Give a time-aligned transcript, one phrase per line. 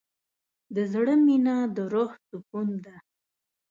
[0.75, 2.95] د زړه مینه د روح سکون ده.